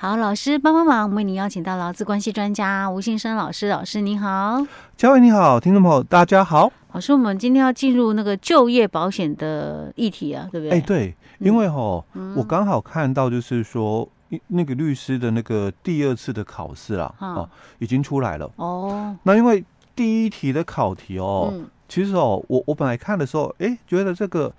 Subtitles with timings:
[0.00, 4.64] 好，老师帮帮忙，我们为您邀请到劳资关系专家吴信生老师，老师您好，
[4.96, 6.70] 嘉伟你好，听众朋友大家好。
[6.92, 10.78] 老师，我们今天要进入那个就业保险的议题啊，对不对？
[10.78, 14.08] 哎，对，因为哈，嗯、我刚好看到就是说，
[14.46, 18.48] 那个律师的那个第二次的考试啊，啊、哦，已经出来了。
[18.54, 19.64] 哦，那因为
[19.96, 24.52] 第一题的考题哦，嗯、其实哦，我我本来看的时候，哎，觉得这个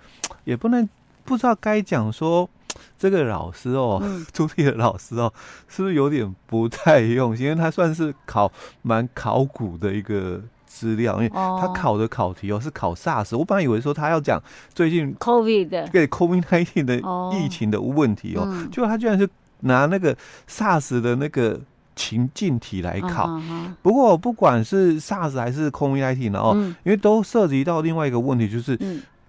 [0.44, 0.86] 也不能
[1.24, 2.46] 不知道该讲说。
[2.98, 4.02] 这个老师哦，
[4.32, 5.32] 出题的老师哦，
[5.68, 7.46] 是不是有点不太用心？
[7.48, 8.50] 因为他算是考
[8.82, 13.36] 蛮考古的一个资料，因为他考的考题哦是考 SARS。
[13.36, 14.42] 我本来以为说他要讲
[14.74, 16.96] 最近 COVID 对 COVID-19 的
[17.34, 19.28] 疫情的问题哦，结果他居然是
[19.60, 20.16] 拿那个
[20.48, 21.60] SARS 的那个
[21.96, 23.40] 情境题来考。
[23.82, 28.78] 不过不管是 SARS 还是 COVID-19 哦，因为都涉及到另外一个问题，就是。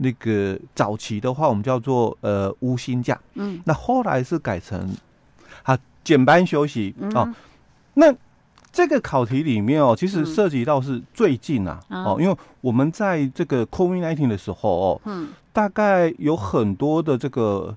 [0.03, 4.95] 那个早期的话，我们叫做呃无薪假，嗯，那后来是改成
[5.63, 7.33] 啊减班休息哦。
[7.93, 8.13] 那
[8.71, 17.75] 这个考题里面哦，其实涉及到是最近啊，哦，因为我们在这个 COVID-19 的时候哦，嗯，大概有很多的这个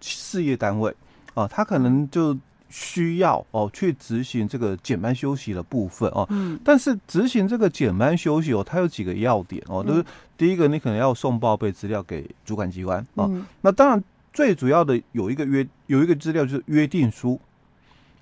[0.00, 0.94] 事业单位
[1.34, 2.36] 啊，他可能就。
[2.70, 10.04] 需要哦去执行这个减班休息的部分哦，嗯，但是执行这个减班休息哦，它有几个要点哦，就是
[10.38, 17.40] 第一个，你可能要送报备资料给主管机关哦，那当然最主要的有一个约有一个资料就是约定书，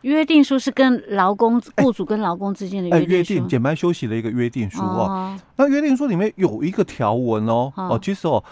[0.00, 8.42] 约定书是跟劳工雇主跟劳工之间的约定约定减班休息的一个约定书哦，那约定书里面有一个条文哦哦，其实哦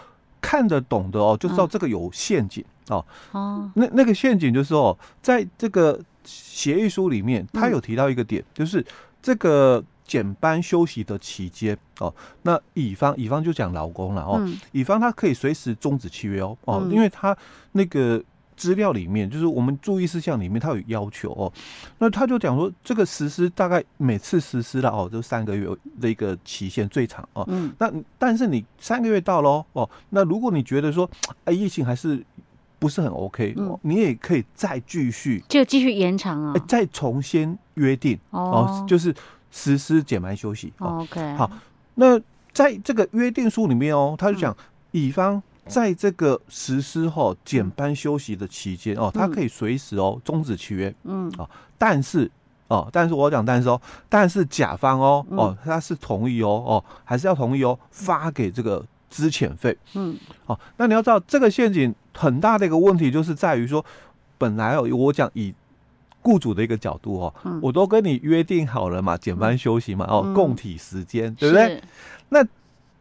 [0.42, 2.62] 看得懂的哦就知道这个有陷阱。
[2.88, 3.04] 哦。
[3.32, 8.84] 哦，那那个陷阱就是哦，在这个协议书里面，他有提到一个点，嗯、就是
[9.22, 17.36] 这个减班休息的期间哦，那乙方乙方就讲劳工了哦，嗯、乙方他可以随时终止契约哦哦，嗯、因为他
[17.72, 18.22] 那个
[18.56, 21.52] 资料里面，就是我们注意事项里面，他有要求哦，
[21.98, 25.68] 那他就讲说，这个实施大概每次实施了哦，就三个月
[26.00, 31.08] 的一个期限最长哦，嗯，那但是你三个月到了哦，那如果你觉得说，
[31.44, 32.24] 哎，疫情还是
[32.78, 39.14] 不是很 OK，嗯，你也可以再继续，就继续延长啊，再重新约定哦，就是
[39.50, 40.72] 实施减班休息。
[40.78, 41.50] OK，好，
[41.94, 42.20] 那
[42.52, 44.54] 在这个约定书里面哦，他就讲
[44.90, 51.30] 乙方在这个实施后减班休息的期间哦，他可以随时哦终止契约，嗯。
[51.38, 51.48] 啊，
[51.78, 52.30] 但是
[52.68, 58.84] 哦，但是我讲但是哦，但是甲方哦哦他是同意哦哦，还是要同意哦发给这个。
[59.16, 63.82] 资遣费，嗯，哦，那你要知道这个陷阱很大的一个问题，就是在于说，
[64.36, 65.54] 本来哦，我讲以
[66.20, 71.82] 雇主的一个角度哦，嗯、我都跟你约定好了嘛，减班休息嘛，哦，共体时间，对不对？
[72.28, 72.46] 那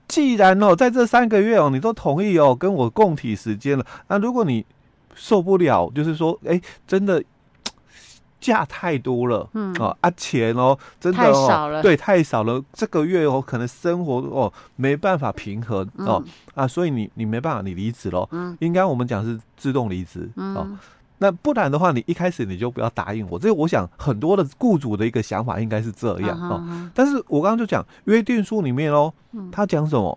[0.08, 4.66] 既然哦，在这三个月哦，你都同意哦，跟我共体时间了，那如果你
[5.14, 7.22] 受不了，就是说，哎，真的。
[8.46, 12.64] 假太多了，嗯哦啊钱哦，真的哦，太少了，对，太少了。
[12.74, 18.28] 这个月哦，可能生活哦没办法平衡哦、嗯、啊，所以你你没办法，你离职喽。
[18.32, 20.68] 嗯，应该我们讲是自动离职、嗯、哦。
[21.18, 23.40] 那不然的话，你一开始你就不要答应我。
[23.40, 26.92] 这个我想很多的雇主的一个想法应该是这样、嗯、哦。
[26.94, 29.12] 但是我刚刚就讲约定书里面哦，
[29.52, 30.16] 他讲什么？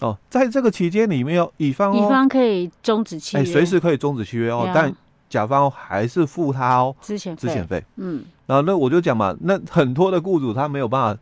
[0.00, 4.94] 哦，在这个期间里面哦，乙方乙方可以终止契约，随时可以终止契约哦，但。
[5.28, 11.20] 甲方还是付他哦，资遣费，资遣费，嗯，然后那我就讲嘛，那很多的雇主他没有办法，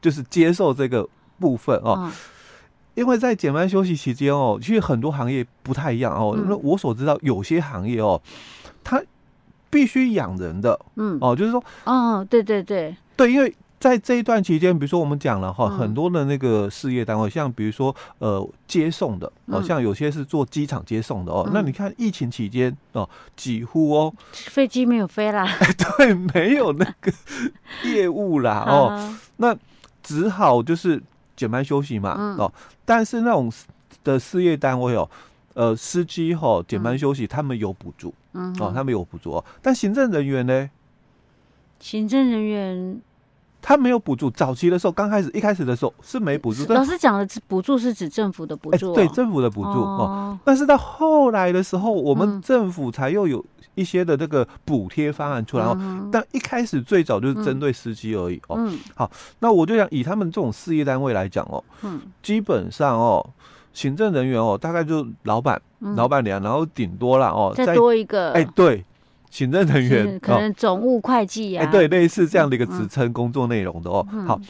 [0.00, 1.08] 就是接受这个
[1.38, 2.12] 部分哦，嗯、
[2.94, 6.36] 因为在减班休息期间哦，其实很多行业不太一样哦。
[6.46, 8.20] 那、嗯、我所知道有些行业哦，
[8.82, 9.02] 他
[9.70, 13.54] 必须养人的，嗯，哦，就是说，哦，对对对，对，因为。
[13.80, 21.48] 在这一段期间，比如说我们讲了哈，很多的那个事业单位，像比如说呃接送的，哦，像有些是做机场接送的哦。
[21.52, 25.46] 那你看疫情期间哦，几乎哦，飞机没有飞啦，
[25.96, 27.12] 对，没有那个
[27.88, 29.56] 业务啦哦，那
[30.02, 31.00] 只好就是
[31.36, 32.52] 减班休息嘛哦。
[32.84, 33.52] 但是那种
[34.02, 35.08] 的事业单位哦，
[35.54, 39.44] 呃，司机哈减班休息，他们有补助，嗯，哦，他们有补助哦。
[39.62, 40.68] 但行政人员呢？
[41.78, 43.00] 行政人员。
[43.60, 46.72] 他没有补助，早期的时候，刚开始一开始的时候是没补助。
[46.72, 49.98] 老师讲的补助是指政府的补助、哦欸，对政府的补助哦。
[50.00, 53.44] 哦但是到后来的时候，我们政府才又有
[53.74, 55.76] 一些的这个补贴方案出来哦。
[55.78, 58.56] 嗯、但一开始最早就是针对司机而已哦。
[58.58, 59.10] 嗯、好，
[59.40, 63.28] 那我就想以他们这种事业单位来讲哦，嗯，基本上哦，
[63.72, 68.84] 行政人员哦，大概就老板、嗯、老板娘，然后顶多了哦，再多一个，哎、欸，对。
[69.30, 74.06] 行政人员可能总务会计呀，哎，对，类似这样的一个职称工作内容的哦。
[74.26, 74.40] 好，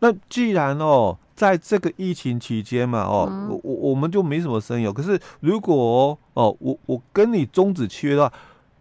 [0.00, 4.90] 那既然哦，在这个疫情期间嘛，哦，我我们就没什么生意。
[4.92, 8.32] 可是如果哦，我我跟你终止契约的话，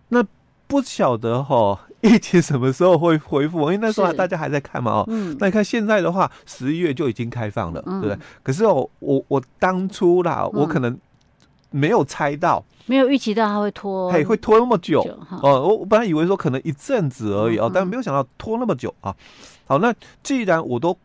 [0.09, 0.23] 那
[0.67, 3.61] 不晓得哈， 疫情什么时候会恢复？
[3.61, 5.05] 因为那时候大家还在看嘛哦。
[5.07, 5.35] 嗯。
[5.39, 8.25] 那你看现在的话，十一月就已经开放了，嗯、对不对？
[8.43, 10.97] 可是哦，我我当初啦，嗯、我可能
[11.71, 15.01] 没有猜到，没有预期到它会拖，嘿，会拖那么久。
[15.41, 15.61] 哦。
[15.61, 19.15] 我我本来以为说可能一阵子而已哦，嗯、但没有想到拖那么久啊。
[19.65, 19.93] 好，那
[20.23, 20.97] 既然我都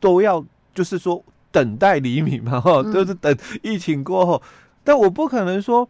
[0.00, 0.44] 都要，
[0.74, 4.42] 就是说等待黎明嘛，哈、嗯，就是等疫情过后，
[4.82, 5.88] 但我不可能说。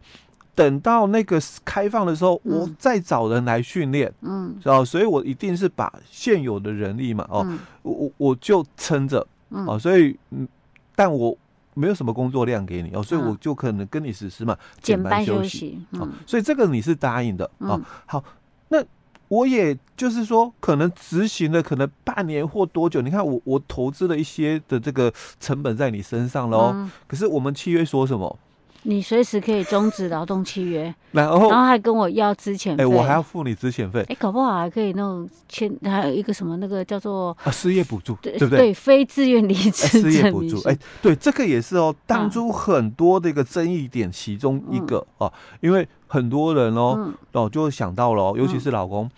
[0.55, 7.43] 等到那个开放的时候，我再找人来训练，嗯，知道，所以我一定是把现有的人力嘛，哦，
[7.81, 10.47] 我我我就撑着，哦，所以嗯，
[10.95, 11.35] 但我
[11.75, 17.81] 没有什么工作量给你哦，所以我就可能跟你实施嘛，减班休息，哦，所以这个你是答应的哦。
[18.05, 18.23] 好，
[18.69, 18.83] 那
[19.27, 23.01] 我也就是说，可能执行了可能半年或多久？
[23.01, 28.37] 你看我我投资了一些的这个成本在你身上了哦，可是我们契约说什么？
[28.83, 38.59] 你随时可以终止劳动契约， 然后然后还跟我要资遣费，哎，我还要付你资遣费，哎，搞不好还可以那种签，还有一个什么那个叫做啊失业补助，对不对？
[38.59, 45.31] 对，非自愿离职失业补助，哎，对，这个也是哦，当初很多的一个争议点其中一个哦，
[45.61, 49.09] 因为很多人哦哦就想到了，尤其是老公，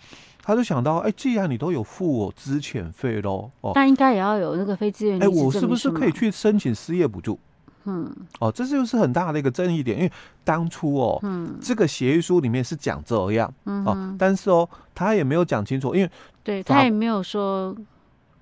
[0.42, 7.38] 他就想到，哎，既然你都有付我资遣费喽，哦，那应该也要有那个非自愿哎，我是不是可以去申请失业补助？
[7.86, 10.12] 嗯，哦，这就是很大的一个争议点，因为
[10.42, 16.10] 当初哦，嗯，这个协议书里面是讲这样，嗯，哦，但是哦，他也没有讲清楚，因为
[16.42, 17.74] 对他也没有说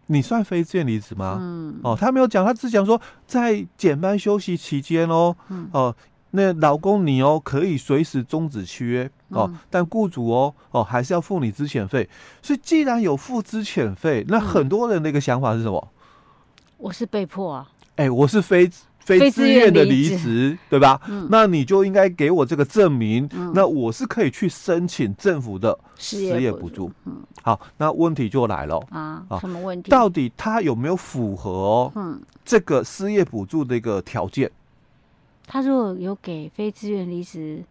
[0.07, 1.37] 你算非自愿离职吗？
[1.41, 5.95] 嗯，哦，他没有讲，他只讲说在减班休息期间哦，嗯，哦，
[6.31, 12.09] 那老公你哦可以随时终止契约哦，但雇主哦哦还是要付你资遣费，
[12.41, 15.89] 所以既然有付资遣费，那很多人的一个想法是什么？
[16.79, 18.71] 我是被迫啊，哎，我是非。
[19.05, 20.99] 非自愿的离职，对吧？
[21.09, 26.91] 嗯，那你就应该给我这个证明，嗯，那我是可以去申请政府的失业补助。
[27.05, 29.91] 嗯，好，那问题就来了啊，什么问题？
[29.91, 31.93] 到底他有没有符合哦？
[31.95, 34.51] 嗯，这个失业补助的一个条件？
[35.47, 37.63] 他如果有给非自愿离职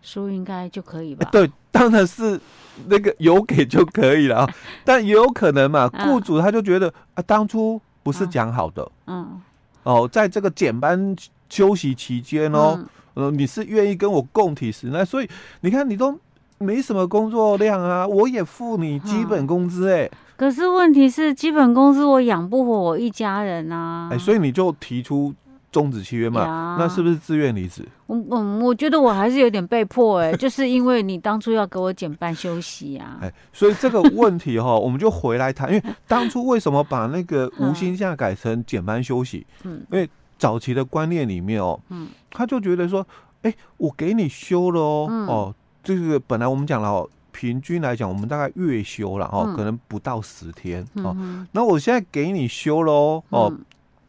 [0.00, 1.28] 书，应该就可以吧？
[1.30, 2.40] 对，当然是
[2.86, 4.48] 那个有给就可以了，
[4.86, 9.38] 但也有可能嘛，雇主他就觉得啊，当初不是讲好的，嗯。
[9.88, 11.16] 哦，在这个减班
[11.48, 12.78] 休息期间哦，
[13.14, 15.28] 嗯、呃，你是愿意跟我共体时那，所以
[15.62, 16.14] 你看你都
[16.58, 20.10] 没什么工作量啊，我也付你基本工资哎、嗯。
[20.36, 24.10] 可是问题是，基本工资我养不活我一家人啊。
[24.12, 25.32] 哎，所以你就提出
[25.70, 26.40] 终止契约嘛？
[26.44, 27.86] 呀那是不是自愿离职？
[28.06, 33.18] 我嗯，我觉得我还是有点被迫哎， 就是因为你当初要给我减半休息啊。
[33.20, 39.46] 哎，所以这个问题哈， 我们就回来谈，因为当初为什么把那个无薪假改成减班休息？
[39.64, 43.06] 嗯，因为早期的观念里面哦，嗯，他就觉得说，
[43.42, 45.54] 哎，我给你休了哦，哦，
[45.84, 51.14] 这个本来我们讲了哦，平均来讲，我们大概月休了哦，可能不到十天哦，
[51.52, 53.52] 那我现在给你休了哦。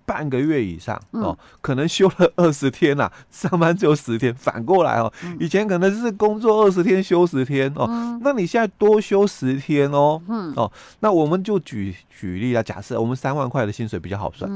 [0.09, 4.33] 半个月以上哦，可能休了二十天呐，上班只有十天。
[4.33, 7.85] 反过来哦，以前可能是工作二十天休十天哦，
[8.23, 10.19] 那你现在多休十天哦，
[10.55, 10.71] 哦，
[11.01, 14.49] 那我们就举举例啊，假设我们三万块的薪水比较好算，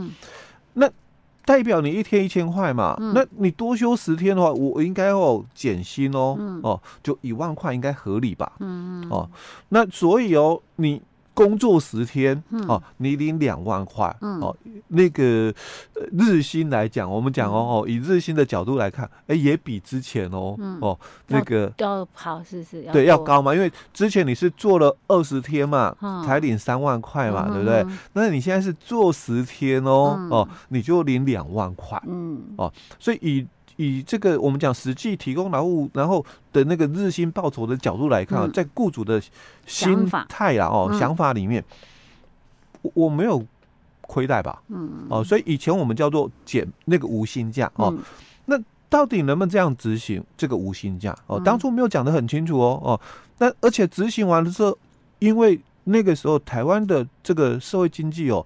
[0.73, 0.89] 那
[1.45, 8.53] 代表你一天一千块嘛，那你多休十天的话，我应该要减薪哦，哦，就一万块应该合理吧，
[9.11, 9.29] 哦，
[9.69, 10.99] 那所以哦，你。
[11.33, 14.55] 工作十天哦，你领两万块哦。
[14.89, 15.53] 那个
[16.11, 20.97] 日薪来讲，我们讲哦，以日薪的角度来看，哎，也比之前哦哦
[21.27, 23.53] 那个要好，是是，对，要高嘛。
[23.55, 27.85] 因为之前你是做了二十天嘛，才领三万块嘛，对不对？
[28.13, 33.47] 那你现在是做十天哦哦，你就领两万块，嗯哦，所以以。
[33.77, 39.21] 以这个我们讲实际提供劳务，然后的那个日薪报酬的角度来看，在雇主的
[39.65, 41.63] 心态啊哦想法里面，
[42.81, 43.43] 我我没有
[44.01, 45.07] 亏待吧，嗯。
[45.09, 47.93] 哦，所以以前我们叫做减那个无薪假哦，
[48.45, 51.15] 那到底能不能这样执行这个无薪假？
[51.27, 51.39] 哦？
[51.39, 52.99] 当初没有讲得很清楚哦哦，
[53.39, 54.77] 那而且执行完了之后，
[55.19, 58.45] 因为那个时候台湾的这个社会经济哦。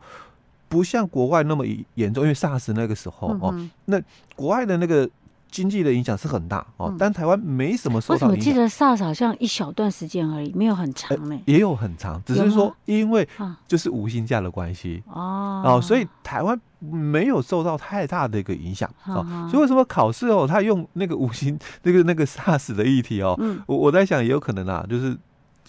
[0.70, 3.54] 不像国外那么严重，因为 SARS 那个时候哦，
[3.86, 4.02] 那
[4.36, 5.10] 国外的那个
[5.50, 8.30] 经济的影响是很大哦，但台湾没什么受到影响。
[8.32, 11.40] 我记得 SARS 好像一小段时间而已，没有很长呢。
[11.46, 13.28] 也有很长，只是说因为
[13.68, 19.26] 就是无薪假的关系哦哦，所以台湾没有受到太大的一个影响哦。
[19.50, 25.18] 所以为什么考试哦，他用那个无薪那个那个 SARS 的议题哦，我我在想也有可能啊，就是。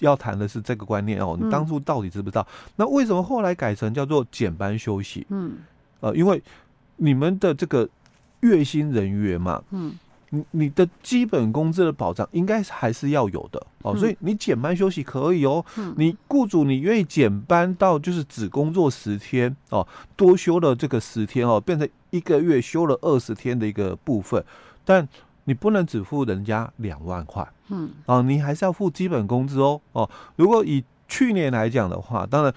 [0.01, 2.47] 要谈的是这个观念哦，你当初到底知不知道？
[2.51, 5.27] 嗯、那为什么后来改成叫做减班休息？
[5.31, 5.59] 嗯，
[6.01, 6.43] 呃，因为
[6.97, 7.89] 你们的这个
[8.41, 9.99] 月薪人员嘛，嗯，
[10.31, 15.65] 你你的基本工资的保障应该还是要有的哦，所以你减班休息可以哦。
[15.97, 19.87] 你雇主你愿意减班到就是只工作十天哦，
[20.17, 24.45] 多休了这个十天哦，变成一个月休了二十天的一个部分，
[24.85, 25.07] 但
[25.49, 30.09] 你不能只付人家两万块，嗯，啊，你还是要付基本工资哦哦。
[30.37, 32.53] 如果以去年来讲的话，当然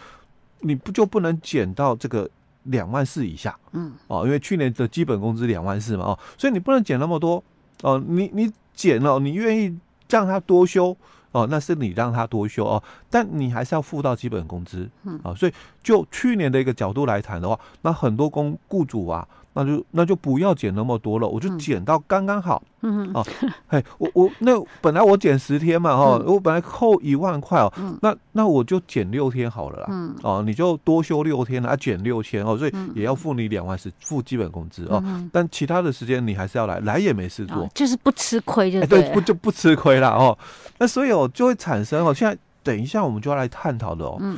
[0.60, 2.30] 你不就不能减到这个
[2.64, 7.42] 两万四以下，嗯，哦，因为去年的基本工资两万四嘛，哦，所以你不能减那么多。
[7.82, 9.74] 哦，你你减了，你愿意
[10.10, 10.94] 让他多休
[11.32, 15.54] 哦，那是你让他多休哦，但你还是要付到基本工资，嗯，啊，所以
[15.84, 19.28] 就去年的一个角度来谈的话，那很多工雇主啊。
[19.54, 22.64] 那就那就不要减那么多了，我就减到刚刚好。
[22.84, 23.22] 嗯啊，
[23.68, 29.88] 嘿，我我那本来我减十天嘛，哈、嗯，我本来扣一万块哦，嗯、那那我就减六天好了啦。
[29.90, 35.04] 嗯，哦，你就多休六天啊，减六千哦，所以也要付你两万是付基本工资哦。
[35.06, 40.38] 嗯、但其他的时间你还是要来，来也没事做，哦、就是不吃亏就对，不就不吃亏了哦。
[40.78, 44.18] 那所以哦，就会产生哦，现在等一下我们就要来探讨的哦。
[44.20, 44.38] 嗯，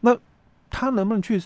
[0.00, 0.16] 那
[0.70, 1.42] 他能不能去？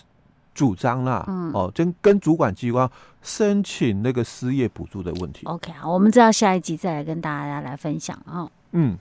[0.55, 2.89] 主张啦，嗯、哦，跟跟主管机关
[3.21, 5.45] 申请那个失业补助的问题。
[5.45, 8.41] OK，啊，我们知道下一集再来跟大家来分享啊。
[8.41, 8.97] 哦、嗯。